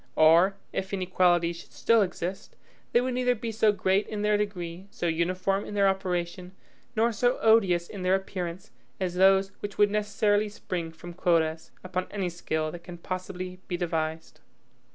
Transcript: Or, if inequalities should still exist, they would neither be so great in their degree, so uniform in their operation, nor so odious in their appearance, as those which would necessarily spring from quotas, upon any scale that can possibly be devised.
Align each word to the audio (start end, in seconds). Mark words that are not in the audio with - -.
Or, 0.15 0.55
if 0.73 0.91
inequalities 0.95 1.57
should 1.57 1.73
still 1.73 2.01
exist, 2.01 2.55
they 2.91 3.01
would 3.01 3.13
neither 3.13 3.35
be 3.35 3.51
so 3.51 3.71
great 3.71 4.07
in 4.07 4.23
their 4.23 4.35
degree, 4.35 4.87
so 4.89 5.05
uniform 5.05 5.63
in 5.63 5.75
their 5.75 5.87
operation, 5.87 6.53
nor 6.95 7.11
so 7.11 7.37
odious 7.37 7.87
in 7.87 8.01
their 8.01 8.15
appearance, 8.15 8.71
as 8.99 9.13
those 9.13 9.49
which 9.59 9.77
would 9.77 9.91
necessarily 9.91 10.49
spring 10.49 10.91
from 10.91 11.13
quotas, 11.13 11.69
upon 11.83 12.07
any 12.09 12.29
scale 12.29 12.71
that 12.71 12.83
can 12.83 12.97
possibly 12.97 13.59
be 13.67 13.77
devised. 13.77 14.39